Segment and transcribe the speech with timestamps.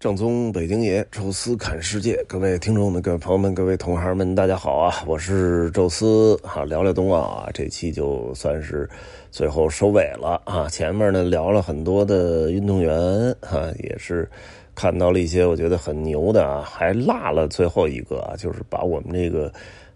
[0.00, 2.24] 正宗北京爷，宙斯侃世界。
[2.26, 5.04] 各位听众们、各位朋友们、各位同行们，大家好啊！
[5.06, 8.88] 我是宙斯，啊，聊聊冬奥啊，这期就算是
[9.30, 10.66] 最后收尾了啊。
[10.70, 12.96] 前面呢聊了很多的运动员
[13.42, 14.26] 啊，也是
[14.74, 19.52] 看到了一些我觉得很牛的啊，还落了最后一个啊，就是把我们这个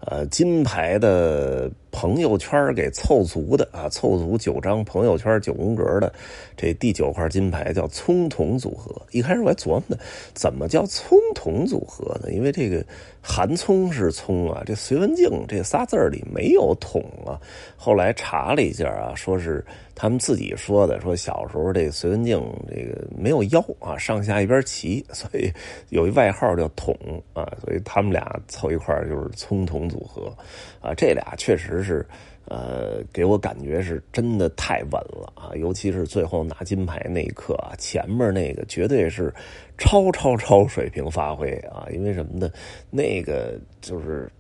[0.07, 1.71] 呃金牌的。
[1.97, 6.13] 朋友圈给凑足的啊，凑足九张朋友圈九宫格的
[6.57, 9.01] 这第九块金牌叫葱桶组合。
[9.13, 9.97] 一开始我还琢磨呢，
[10.35, 12.33] 怎么叫葱桶组合呢？
[12.33, 12.85] 因为这个
[13.23, 17.39] 韩聪是葱啊，这隋文静这仨字里没有桶啊。
[17.77, 25.49] 后来查了一下啊，说是他们自己说的，说小时候这隋文静这个没有腰啊，上下一边齐，所以
[25.91, 26.93] 有一外号叫桶
[27.35, 30.37] 啊，所以他们俩凑一块就是葱铜组合
[30.81, 31.83] 啊，这俩确实。
[31.85, 32.05] 是，
[32.47, 35.53] 呃，给我感觉是真的太稳了啊！
[35.55, 39.33] 尤其是最后拿金牌那一刻啊，前面那个绝对是
[39.79, 41.87] 超超超水平发挥啊！
[41.93, 42.51] 因为什么呢？
[42.91, 44.31] 那个就是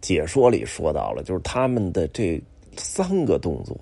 [0.00, 2.40] 解说里说到了，就是他们的这
[2.76, 3.78] 三个动作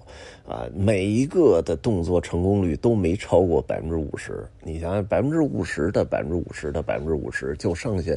[0.47, 4.45] 啊，每一个的动作成功率都没超过百分之五十。
[4.63, 8.13] 你想想，百分之五十的百分之五十的百分之五十，就剩下。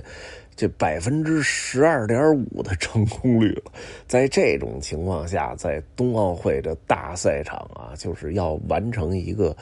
[0.55, 3.71] 这百分之十二点五的成功率了，
[4.05, 9.57] 在这种情况下，在冬奥会的大赛场啊，就是要完成一个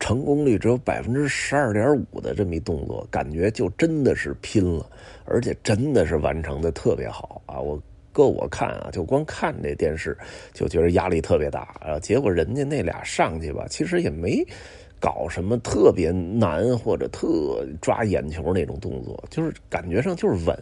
[0.00, 4.84] 成功率只有百分之十二点五的这么一动作，感觉就真的是拼了，
[5.24, 7.60] 而且真的是完成的特别好啊！
[7.60, 7.80] 我
[8.12, 10.16] 搁我看啊，就光看这电视
[10.52, 11.98] 就觉得压力特别大啊。
[11.98, 14.44] 结果人家那俩上去吧，其实也没。
[15.00, 20.56] 搞什么特别难或者特抓眼球那种动作，就是感觉上就是稳，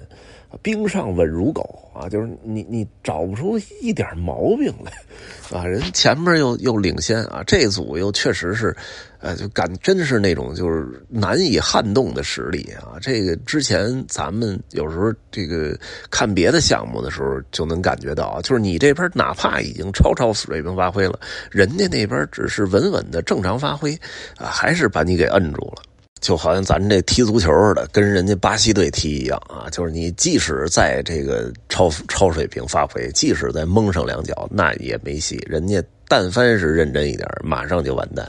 [0.63, 2.09] 冰上稳如狗啊！
[2.09, 8.77] 就是你你找不出一点毛病来，啊，人前面又又领先啊，这组又确实是。
[9.23, 12.97] 呃，就感真是那种就是难以撼动的实力啊！
[13.03, 15.79] 这个之前咱们有时候这个
[16.11, 23.93] 看别的项目的时候就能感觉到，就是你这边哪怕已经超超水平发挥了，人家那边只是稳稳的正常发挥
[24.39, 25.83] 啊，还是把你给摁住了。
[26.21, 29.71] 就好像咱这踢足球似的，跟人家巴西队踢一样啊！
[29.71, 35.83] 就是你即使在这个超超水平发挥，即使再蒙上两脚，那也没戏，人家。
[36.09, 38.29] 但凡是认真一点，马上就完蛋，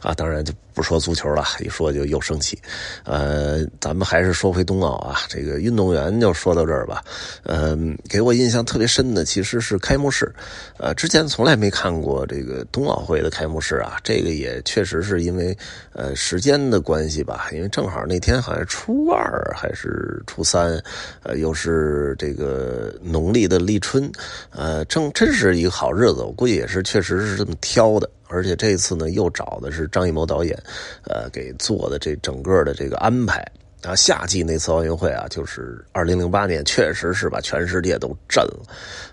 [0.00, 0.14] 啊！
[0.14, 2.56] 当然就不说足球了，一说就又生气。
[3.02, 7.02] 呃，咱们还是说回冬奥啊，这个运动员就说到这儿吧。
[7.42, 10.32] 嗯，给我印象特别深的其实是开幕式，
[10.78, 13.96] 呃，之前从来没看过这个冬奥会的开幕式啊。
[14.04, 15.56] 这个也确实是因为
[15.92, 20.80] 呃时间的关系吧，因为正好那天好像初二还是初三，
[21.24, 24.08] 呃，又是这个农历的立春，
[24.50, 27.08] 呃，正真是一个好日子，我估计也是确实。
[27.18, 30.56] 是这么挑的，而且这次呢又找的是张艺谋导演，
[31.04, 33.40] 呃，给做的这整个的这个安排
[33.82, 33.96] 啊。
[33.96, 38.62] 夏季那次奥运会啊，就是二零零八年，确实是把全世界都震了。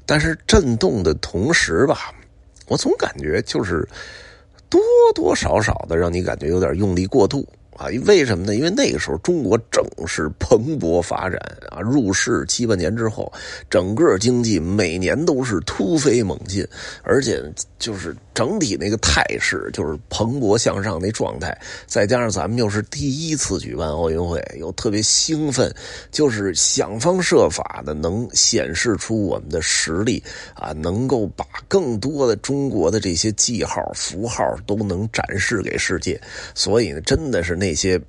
[0.05, 2.13] 但是震动的同时吧，
[2.67, 3.87] 我总感觉就是
[4.69, 4.81] 多
[5.13, 7.47] 多少少的让你感觉有点用力过度。
[7.77, 8.55] 啊，为什么呢？
[8.55, 11.37] 因为那个时候中国正是蓬勃发展
[11.69, 13.29] 啊，入世七八年之后，
[13.69, 16.65] 整个经济每年都是突飞猛进，
[17.03, 17.41] 而且
[17.79, 18.15] 就是。
[18.35, 21.57] 整体那个态势就是蓬勃向上那状态，
[21.87, 25.73] 再加上咱们又是第一次举办奥运会，又特别兴奋，
[26.11, 30.21] 就是想方设法的能显示出我们的实力
[30.53, 36.21] 啊，能够把更多的中国的这些记号符号都能展示给世界。
[36.53, 37.99] 所以呢，真的是那些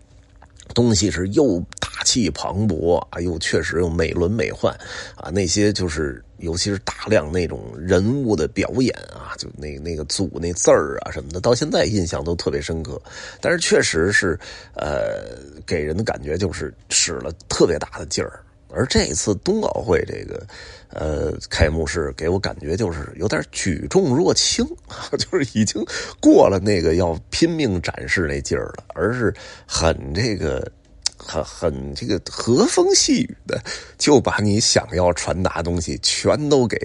[0.75, 4.69] 东西是又大气磅礴啊，又确实又美轮美奂
[5.15, 6.21] 啊，那些就是。
[6.39, 13.01] 尤其是大量那种人物的表演啊，就那那个组那字儿啊什么的，到现在印象都特别深刻。
[13.41, 14.39] 但是确实是，
[14.75, 18.41] 呃，给人的感觉就是使了特别大的劲儿。
[18.69, 20.47] 而这次冬奥会这个，
[20.91, 24.67] 呃，开幕式给我感觉就是有点举重若轻，
[25.17, 25.83] 就是已经
[26.21, 29.33] 过了那个要拼命展示那劲儿了，而是
[29.67, 30.71] 很这个。
[31.17, 33.63] 很很这个和风细雨的，
[33.99, 36.77] 就把你想要传达东西全都给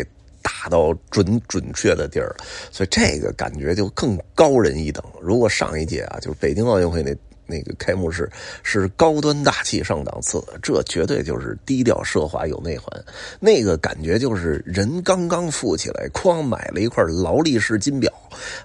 [0.42, 2.36] 打到准准确的地儿，
[2.72, 5.04] 所以这个感觉就更高人一等。
[5.22, 7.16] 如果上一届啊，就是北京奥运会那。
[7.52, 8.30] 那个开幕式
[8.64, 12.88] 是高端大气上档次，这绝对就是低调奢华有内涵。
[13.40, 18.10] 那个感觉就是人刚刚富起来，哐买了一块劳力士金表，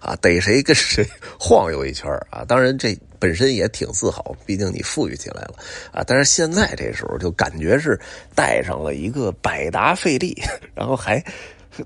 [0.00, 1.04] 啊，逮谁跟谁
[1.38, 2.44] 晃悠一圈啊！
[2.46, 5.54] 当然这本身也挺自豪，毕竟你富裕起来了
[5.90, 6.04] 啊。
[6.06, 7.98] 但是现在这时候就感觉是
[8.34, 10.40] 带上了一个百达翡丽，
[10.72, 11.20] 然后还。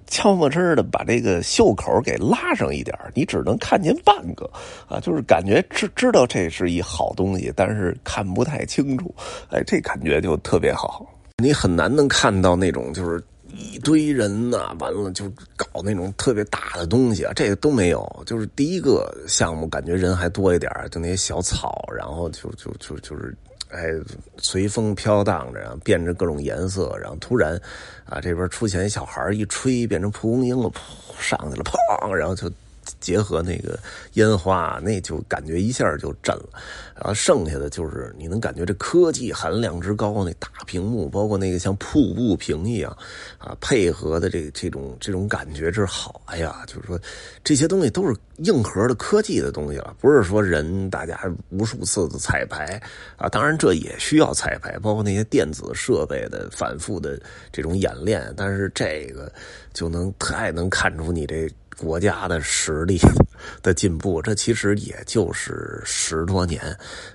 [0.06, 4.50] 悄没声的把这个袖口给拉上一点你只能看见半个
[4.88, 9.14] 啊，就是感觉知知道这是一好东西，但是看不太清楚。
[9.50, 11.06] 哎，这感觉就特别好。
[11.38, 13.22] 你很难能看到那种就是
[13.56, 18.22] 一堆人呐，完了就搞那种特别大的东西啊，这个都没有。
[18.26, 23.36] 就是第一个项目，感觉人还多一点就那些小草，然后就就就就是。
[23.70, 23.92] 哎，
[24.38, 27.60] 随风飘荡着，变着各种颜色，然后突然，
[28.04, 30.70] 啊，这边出现一小孩一吹，变成蒲公英了，
[31.18, 32.50] 上去了，砰，然后就。
[33.00, 33.78] 结合那个
[34.14, 36.48] 烟花，那就感觉一下就震了。
[36.94, 42.94] 然后剩下的就是你能感觉这科技含量之高，那大屏幕，包括那个像瀑布屏一样
[43.38, 46.20] 啊，配合的这这种这种感觉之好。
[46.26, 47.00] 哎呀，就是说
[47.42, 51.18] 这些东西都是硬核的科技的东西了，不是说人大家
[51.48, 52.80] 无数次的彩排
[53.16, 53.28] 啊。
[53.28, 57.18] 当然这也需要彩排，包括那些电子设备的反复的
[57.50, 58.32] 这种演练。
[58.36, 59.32] 但是这个
[59.72, 61.50] 就能 太能看出你这。
[61.80, 62.98] 国家的实力
[63.62, 66.60] 的进步，这其实也就是十多年，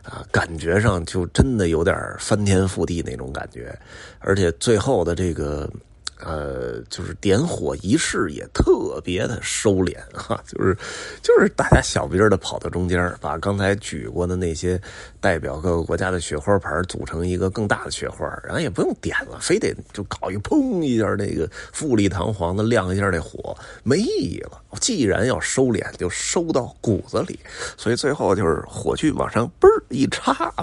[0.03, 3.77] 啊，感觉上就真的有点翻天覆地那种感觉，
[4.19, 5.69] 而且最后的这个。
[6.17, 10.73] 呃，就是点火仪式也特别的收敛哈，就是
[11.21, 14.81] 就是大家小兵的跑到中间，把刚才举过的那些
[15.25, 24.61] 代表各个国家的雪花牌组成一个更大的雪花，然后也不用点了，非得就搞一砰一下那个富丽堂皇的亮一下那火，没意义了。
[24.79, 27.39] 既然要收敛，就收到骨子里，
[27.75, 30.53] 所以最后就是火炬往上嘣一插，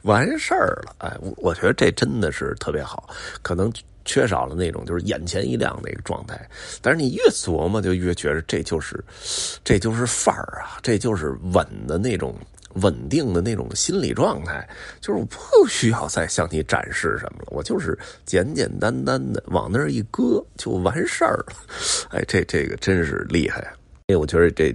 [0.00, 0.96] 完事儿了。
[1.00, 3.10] 哎，我觉得这真的是特别好，
[3.42, 3.70] 可能。
[4.08, 6.48] 缺少了那种就是眼前一亮那个状态，
[6.80, 9.04] 但是你越琢磨就越觉得这就是，
[9.64, 12.32] 这就是范儿啊，这就是稳的那种
[12.82, 14.68] 稳定的那种心理状态，
[15.00, 21.56] 就是我不需要再向你展示什么了，我就是简简单单的往那儿一搁就完事儿了。
[22.10, 23.60] 哎，这这个真是厉害，
[24.06, 24.74] 哎，我觉得这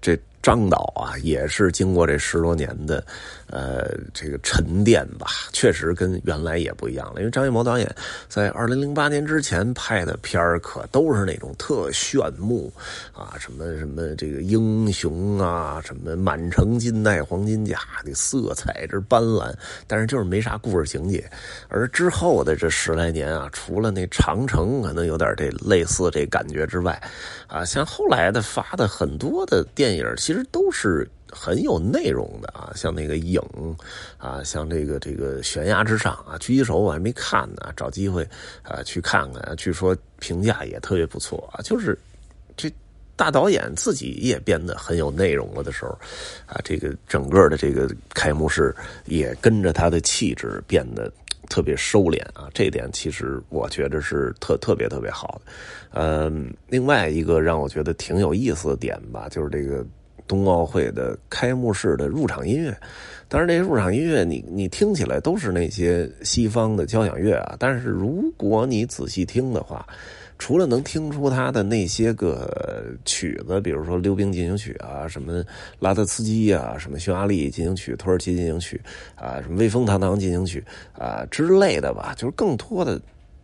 [0.00, 0.18] 这。
[0.46, 3.04] 张导啊，也是经过这十多年的，
[3.48, 7.18] 呃，这个沉淀吧，确实跟原来也不一样了。
[7.18, 7.96] 因为张艺谋导演
[8.28, 12.72] 在二零零八年之前拍的片儿，可都是那种特炫目
[13.12, 19.52] 啊，什么什么这个英雄啊，什么满城尽带黄金甲的色彩之斑斓，
[19.88, 21.28] 但是就是没啥故事情节。
[21.66, 27.02] 而之后的这十来年啊，除了那长城可能有点这类似这感觉之外，
[27.48, 30.35] 啊，像后来的发的很多的电影，其实。
[30.36, 33.40] 其实都是很有内容的啊，像那个影
[34.18, 38.22] 啊，像这个这个悬崖之上啊，狙击手我还没看呢，找机会
[38.62, 39.56] 啊去看看。
[39.56, 41.98] 据说评价也特别不错啊，就是
[42.54, 42.70] 这
[43.16, 45.98] 大导演自己也变得很有内容了的时候
[46.44, 51.10] 啊，这个整个的这个开幕式也跟着他的气质变得
[51.48, 55.52] 特别收敛啊，这点其实我觉得是特特别特别好的。
[55.98, 59.82] 嗯，另外一个让我觉得挺有意思的点吧，就是这个。
[60.26, 62.76] 冬奥会的开幕式的入场音乐，
[63.28, 69.86] 当然这些入场音乐你你听起来都是那些西方的交响乐啊，但是如果你仔细听的话，
[70.38, 75.42] 除了能听出他的那些个曲子，比如说溜冰进行曲啊，什么
[75.78, 78.78] 拉德斯基啊，什么匈牙利进行曲、土耳其进行曲
[79.14, 80.62] 啊，什么威风堂堂进行曲
[80.92, 83.00] 啊之类的吧，就是更多的，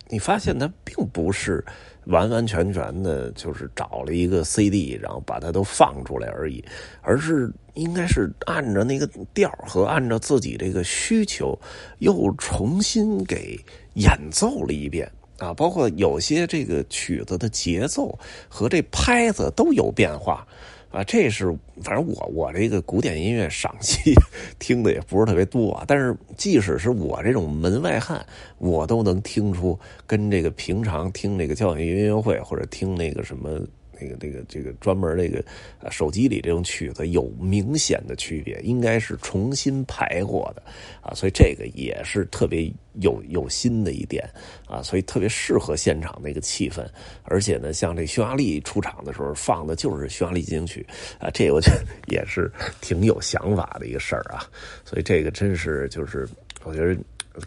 [0.09, 1.63] 你发现它并不是。
[2.07, 6.61] 完完全全的，就是找了一个 CD，然后把它都放出来而已，
[7.01, 11.57] 而是应该是按照那个调和按照自己这个需求，
[11.99, 13.57] 又重新给
[13.93, 18.19] 演奏了一遍啊，包括有些这个曲子的节奏
[18.49, 20.45] 和这拍子都有变化。
[20.93, 21.47] 啊，这是
[21.81, 24.13] 反正我我这个古典音乐赏析
[24.59, 28.23] 听的也不是特别多，但是即使是我这种门外汉，
[28.59, 33.59] 我都能听出跟这个平常听那个交响音乐会或者听那个什么。
[34.03, 35.43] 那个、那个、这个专门那个
[35.89, 40.61] 手机里这种曲子有明显的区别，应该是重新排过的
[41.01, 44.27] 啊，所以这个也是特别有有心的一点
[44.67, 46.85] 啊，所以特别适合现场那个气氛。
[47.23, 50.85] 而且呢，像这匈牙利出场的时候放的就是匈牙利进行曲
[51.19, 54.45] 啊，这我觉得也是挺有想法的一个事儿啊。
[54.83, 56.27] 所以这个真是就是
[56.63, 56.95] 我觉得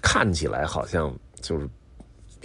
[0.00, 1.68] 看起来好像就是。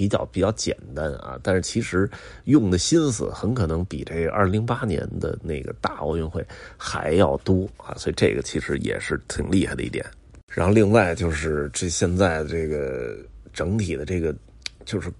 [0.01, 2.09] 比较比较简单啊，但是其实
[2.45, 6.43] 用的心思很可能比这二零零八年的那个大奥运会
[6.75, 10.03] 还要多啊，所以这个其实也是挺厉害的一点。
[10.47, 13.15] 然后另外就是这现在这个
[13.53, 14.35] 整体的这个
[14.85, 15.11] 就是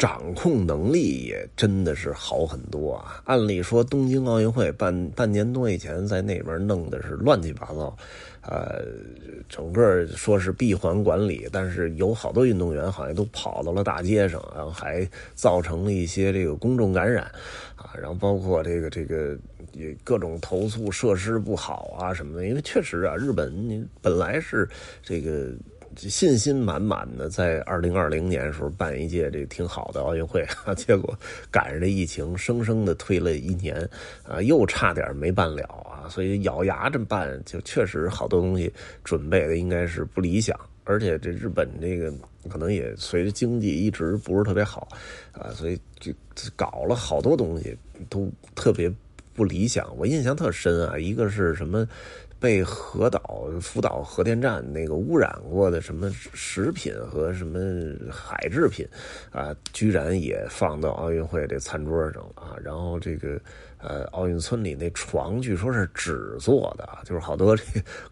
[0.00, 3.20] 掌控能力也真的是好很多啊！
[3.26, 7.94] 按理说，东京奥运会半半年多以前在那边弄的是乱七八糟，
[8.40, 8.82] 呃，
[9.46, 17.24] 整个说是闭环管理，但是有好多运动员好像都跑到了大街上，然后还造成了一些这个公众感染
[17.76, 19.36] 啊，然后包括这个这个
[20.02, 24.66] 各种投诉设施不好啊什么的，因为确实啊，日本你本来是
[25.02, 25.50] 这个。
[26.08, 31.14] 信心满满的，在二零二零年的时候办一届这挺好的奥运会啊， 结果
[31.50, 33.76] 赶上这疫情，生生的推了一年，
[34.22, 38.72] 啊，又差点没办了啊，所以咬牙这么办，就确实好多东西
[39.04, 42.10] 准备的应该是不理想，而且这日本这个
[42.48, 44.88] 可能也随着经济一直不是特别好
[45.32, 46.12] 啊，所以就
[46.56, 47.76] 搞了好多东西
[48.08, 48.90] 都特别
[49.34, 49.94] 不理想。
[49.98, 51.86] 我印象特深啊，一个是什么？
[52.40, 57.60] 被核岛福岛核电站那个污染过的什么食品和什么
[58.10, 58.88] 海制品，
[59.30, 62.56] 啊，居然也放到奥运会这餐桌上了啊！
[62.64, 63.38] 然后这个
[63.76, 67.62] 呃，奥运村里那床据说是纸做的，就是好多这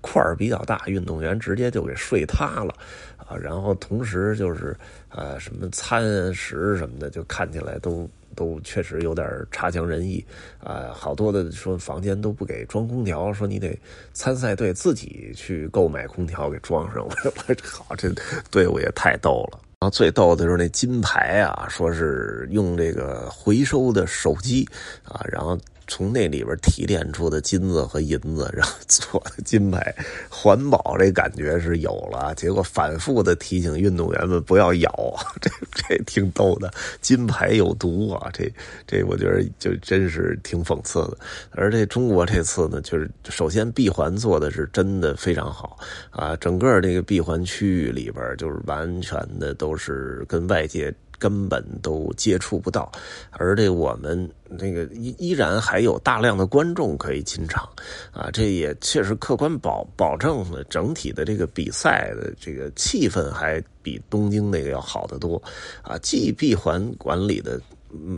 [0.02, 2.74] 块儿比较大，运动员直接就给睡塌了
[3.16, 3.34] 啊！
[3.34, 4.76] 然后同时就是
[5.08, 8.06] 呃，什么餐食什么的，就看起来都。
[8.38, 10.24] 都确实有点差强人意，
[10.62, 13.76] 啊，好多的说房间都不给装空调，说你得
[14.12, 17.02] 参赛队自己去购买空调给装上。
[17.04, 18.08] 我说我好，这
[18.48, 19.58] 队伍也太逗了。
[19.80, 24.64] 然后最逗的就是那金牌啊，说是用这个回收的手机
[25.02, 25.58] 啊，然后。
[25.88, 29.94] 从那里边提炼出的金子和银子，然后做的金牌，
[30.28, 32.34] 环保这感觉是有了。
[32.36, 36.72] 结果反复的提醒运动员们不要咬， 这这挺逗的。
[37.00, 38.52] 金牌有毒啊，这
[38.86, 41.16] 这我觉得就真是挺讽刺的。
[41.52, 45.78] 而这中国这次呢，就是首先闭环做的是真的非常好
[46.10, 50.94] 啊，整个这个闭环区域里边就是完全的都是跟外界。
[51.18, 52.90] 根本都接触不到，
[53.32, 57.68] 而这我们那个依依然还有大量的观众可以进场，
[58.12, 65.42] 啊，这也确实客观保保证了整体的这个比赛的这个气氛还比东京那个要好得多，
[65.82, 67.60] 啊，既闭环管理的。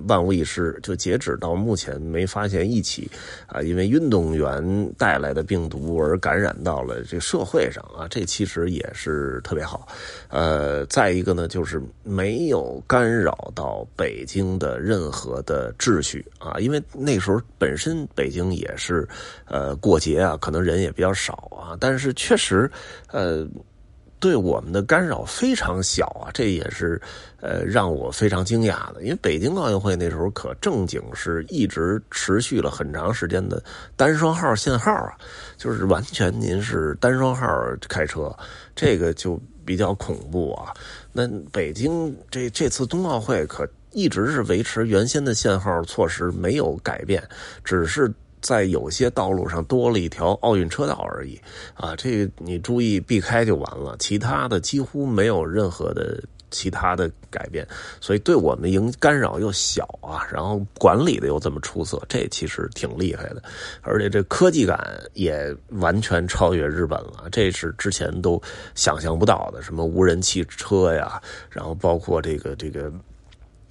[0.09, 3.11] 万无一失，就截止到目前没发现一起
[3.47, 9.87] 啊，因为运动员带来的病毒而感染到了这社会上啊，这其实也是特别好。
[10.29, 19.09] 呃，再一个呢，就是没有干扰到北京的任何的秩序啊，因为那时候本身北京也是
[19.45, 22.71] 呃过节啊，可能人也比较少啊，但是确实
[23.13, 23.47] 呃。
[24.21, 27.01] 对我们的干扰非常小啊，这也是，
[27.41, 29.03] 呃，让我非常惊讶的。
[29.03, 33.61] 因为北京奥运会那时候可正经是一直持续了很长时间的
[33.97, 35.17] 单双号限号啊，
[35.57, 37.47] 就是完全您是单双号
[37.89, 38.31] 开车，
[38.77, 40.73] 这个就比较恐怖啊。
[41.13, 47.27] 那北京这这次冬奥会可一直是维持原先的限号措施没有改变，
[47.65, 48.13] 只是。
[48.41, 51.41] 在有些道路上多了一条奥运车道而已，
[51.75, 57.67] 啊，这个你注意避开就完了，其他的几乎没有任何的其他的改变，
[58.01, 63.43] 所以对我们影干扰又小啊，然后管理的又这么出色，这其实挺厉害的，
[63.83, 68.41] 而且这科技感也完全超越日本了，这是之前都
[68.75, 71.21] 想象不到的，什么无人汽车呀，
[71.51, 72.91] 然后包括这个这个。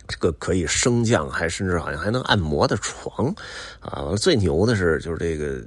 [0.09, 3.33] 这个可以升降，还甚至好像还能按摩的床，
[3.79, 5.63] 啊，最牛的是就是这个。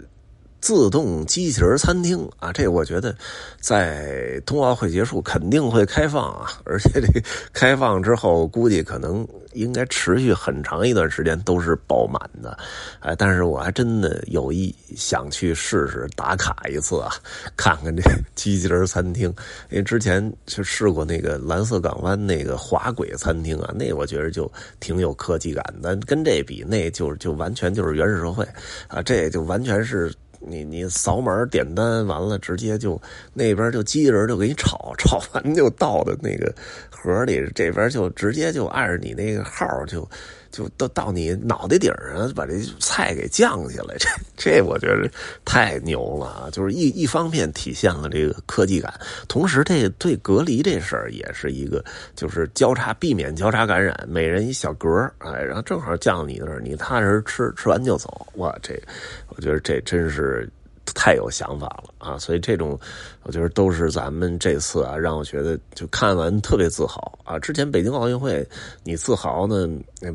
[0.62, 3.14] 自动机器人餐厅啊，这我觉得
[3.59, 7.09] 在冬奥会结束肯定会开放啊，而且这
[7.52, 12.57] 开放之后估计可能应该持续很长一段时间都是爆满的，
[13.00, 17.11] 哎，但是我还真的有意想去试试打卡一次啊，
[17.57, 18.00] 看看这
[18.37, 19.28] 机器人餐厅，
[19.69, 28.47] 因为之前去试过那个蓝色港湾那个滑轨餐厅啊，那我觉得就挺有科技感的，跟这比那就就完全就是原始社会
[28.87, 30.14] 啊，这就完全是。
[30.46, 33.00] 你你扫码点单完了，直接就
[33.34, 36.52] 那边就机器人就给你炒， 炒完就倒到那个
[36.90, 40.08] 盒里，这边就直接就按着你那个号就。
[40.52, 45.11] 就都到你脑袋顶上，把这菜给降下来， 这这我觉得
[45.44, 46.49] 太牛了啊！
[46.52, 48.92] 就是一一方面体现了这个科技感，
[49.26, 58.26] 同时这对隔离这事儿也是一个，就是交叉避免交叉感染，每人一小格哎，然后正好降你那儿，你踏实吃，吃完就走。
[58.35, 58.80] 哇，这
[59.28, 60.49] 我觉得这真是。
[60.94, 62.18] 太有想法了啊！
[62.18, 62.78] 所以这种，
[63.22, 67.38] 我觉得都是咱们这次啊，让我觉得就看完特别自豪啊。
[67.38, 68.46] 之前北京奥运会，
[68.82, 69.68] 你自豪呢，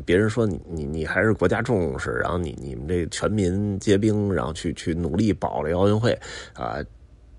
[0.04, 6.12] 别人说你你你还是国家重视，然后你你们这全民皆兵，然后去去努力保这奥运会
[6.54, 6.78] 啊。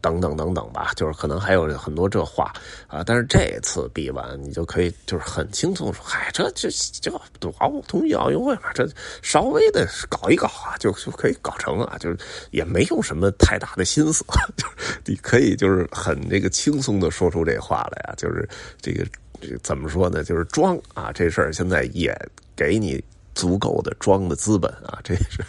[0.02, 2.54] 等等等等吧，就是可能还有很多这话
[2.88, 3.04] 啊。
[3.06, 6.70] 但是这次比完，你就可以就是很轻松说，嗨，这这
[7.02, 7.12] 这
[7.58, 8.88] 奥冬季奥运会嘛，这
[9.22, 12.18] 稍微的搞一搞啊，就就可以搞成啊，就是
[12.52, 14.24] 也没有什么太大的心思，
[14.56, 18.48] 就是你可以就是很这个轻松的说出这话来啊，就是
[18.82, 19.06] 这个
[19.42, 20.24] 这个怎么说呢？
[20.24, 22.18] 就是装啊，这事儿现在也
[22.56, 23.04] 给你
[23.36, 25.44] 足够的装的资本啊，这是。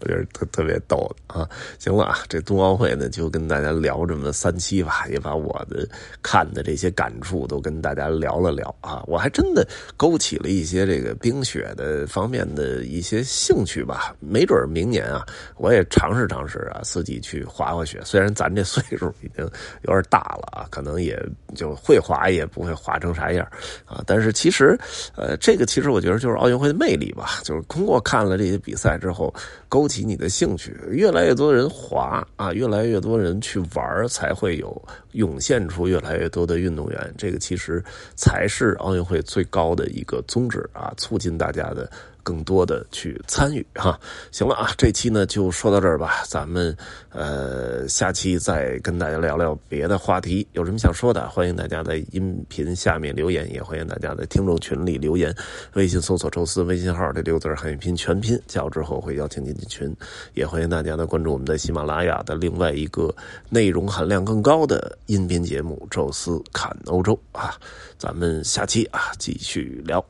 [0.00, 1.48] 我觉得特特别逗啊！
[1.78, 5.86] 行了啊，这冬奥会呢，就跟大家聊这么三期吧，也把我的
[6.22, 9.04] 看的这些感触都跟大家聊了聊啊。
[9.06, 9.66] 我还真的
[9.96, 14.14] 勾起了一些这个冰雪的方面的一些兴趣吧。
[14.20, 18.00] 没准明年啊，我也尝试尝试啊，自己去滑滑雪。
[18.04, 19.44] 虽然咱这岁数已经
[19.82, 21.22] 有点大了啊，可能也
[21.54, 23.46] 就会滑，也不会滑成啥样
[23.84, 24.02] 啊。
[24.06, 24.78] 但是其实，
[25.14, 29.32] 呃，这个其实我觉得就是奥运会的魅力吧，就是通过看了这些比赛之后。
[29.68, 34.80] 勾起你的兴趣，越来越多人滑啊，越来越多人去玩，才会有
[35.12, 37.14] 涌现出越来越多的运动员。
[37.16, 37.82] 这个其实
[38.14, 41.90] 才是奥运会最高的一个宗旨啊，促进大家的。
[42.22, 43.98] 更多的去参与哈，
[44.30, 46.76] 行了啊，这期呢就说到这儿吧，咱们
[47.10, 55.34] 呃下期再跟大家聊聊别的话题，有什么想说的，欢迎大家在音频下面留言，也欢迎大家在听众群里留言，
[55.74, 59.96] 微信搜索“宙斯”微信号这六字汉语拼全拼，加入之后会邀请您进群，
[60.34, 63.14] 也欢迎大家呢关注我们在喜马拉雅的另外一个
[63.50, 67.54] 内容含量更高的音频节目《宙斯看欧洲》啊，
[67.98, 70.04] 咱们下期啊继续聊。